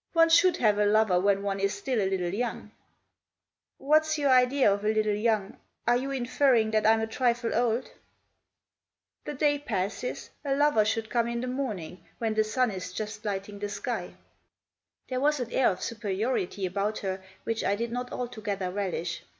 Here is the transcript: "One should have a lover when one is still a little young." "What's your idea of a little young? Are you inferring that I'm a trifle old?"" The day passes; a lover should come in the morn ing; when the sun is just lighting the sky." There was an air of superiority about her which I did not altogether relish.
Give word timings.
"One 0.12 0.28
should 0.28 0.58
have 0.58 0.78
a 0.78 0.86
lover 0.86 1.18
when 1.18 1.42
one 1.42 1.58
is 1.58 1.74
still 1.74 2.00
a 2.00 2.06
little 2.08 2.32
young." 2.32 2.70
"What's 3.78 4.16
your 4.16 4.30
idea 4.30 4.72
of 4.72 4.84
a 4.84 4.94
little 4.94 5.12
young? 5.16 5.58
Are 5.88 5.96
you 5.96 6.12
inferring 6.12 6.70
that 6.70 6.86
I'm 6.86 7.00
a 7.00 7.06
trifle 7.08 7.52
old?"" 7.52 7.90
The 9.26 9.34
day 9.34 9.58
passes; 9.58 10.30
a 10.44 10.54
lover 10.54 10.84
should 10.84 11.10
come 11.10 11.26
in 11.26 11.40
the 11.40 11.48
morn 11.48 11.80
ing; 11.80 12.04
when 12.18 12.34
the 12.34 12.44
sun 12.44 12.70
is 12.70 12.92
just 12.92 13.24
lighting 13.24 13.58
the 13.58 13.68
sky." 13.68 14.14
There 15.08 15.18
was 15.18 15.40
an 15.40 15.50
air 15.50 15.70
of 15.70 15.82
superiority 15.82 16.64
about 16.64 16.98
her 17.00 17.20
which 17.42 17.64
I 17.64 17.74
did 17.74 17.90
not 17.90 18.12
altogether 18.12 18.70
relish. 18.70 19.22